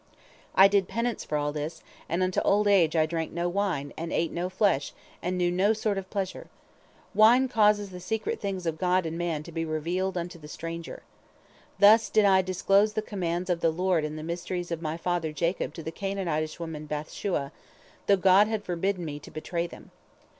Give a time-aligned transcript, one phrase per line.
[0.55, 4.11] I did penance for all this, and unto old age I drank no wine, and
[4.11, 6.47] ate no flesh, and knew no sort of pleasure.
[7.13, 11.03] Wine causes the secret things of God and man to be revealed unto the stranger.
[11.77, 15.31] Thus did I disclose the commands of the Lord and the mysteries of my father
[15.31, 17.51] Jacob to the Canaanite woman Bath shua,
[18.07, 19.91] though God had forbidden me to betray them.